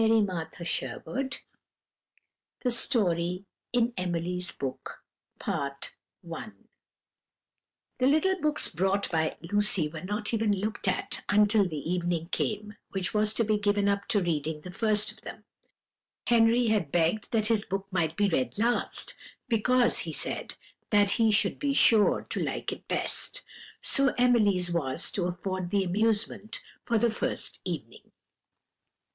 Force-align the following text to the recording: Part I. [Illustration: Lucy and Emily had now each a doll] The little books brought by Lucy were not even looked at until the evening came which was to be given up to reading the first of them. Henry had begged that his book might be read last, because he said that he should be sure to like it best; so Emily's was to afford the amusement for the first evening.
Part 0.01 0.59
I. 0.59 0.63
[Illustration: 0.65 1.03
Lucy 2.65 3.45
and 3.71 3.93
Emily 3.95 4.39
had 4.41 4.59
now 4.59 4.75
each 4.75 5.47
a 5.47 5.71
doll] 6.23 6.51
The 7.99 8.07
little 8.07 8.41
books 8.41 8.67
brought 8.69 9.11
by 9.11 9.37
Lucy 9.41 9.87
were 9.89 10.01
not 10.01 10.33
even 10.33 10.53
looked 10.55 10.87
at 10.87 11.23
until 11.29 11.67
the 11.67 11.87
evening 11.91 12.29
came 12.29 12.77
which 12.89 13.13
was 13.13 13.35
to 13.35 13.43
be 13.43 13.59
given 13.59 13.87
up 13.87 14.07
to 14.07 14.23
reading 14.23 14.61
the 14.61 14.71
first 14.71 15.11
of 15.11 15.21
them. 15.21 15.43
Henry 16.25 16.69
had 16.69 16.91
begged 16.91 17.29
that 17.31 17.45
his 17.49 17.63
book 17.63 17.85
might 17.91 18.17
be 18.17 18.27
read 18.27 18.57
last, 18.57 19.15
because 19.47 19.99
he 19.99 20.11
said 20.13 20.55
that 20.89 21.11
he 21.11 21.29
should 21.31 21.59
be 21.59 21.75
sure 21.75 22.23
to 22.31 22.39
like 22.41 22.71
it 22.71 22.87
best; 22.87 23.43
so 23.83 24.15
Emily's 24.17 24.71
was 24.71 25.11
to 25.11 25.25
afford 25.27 25.69
the 25.69 25.83
amusement 25.83 26.63
for 26.81 26.97
the 26.97 27.11
first 27.11 27.61
evening. 27.65 28.11